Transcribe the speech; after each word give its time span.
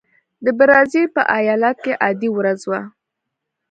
د 0.45 0.47
برازیل 0.57 1.05
په 1.15 1.21
ایالت 1.37 1.77
کې 1.83 1.93
عادي 2.03 2.29
ورځ 2.37 2.59
وه. 2.69 2.81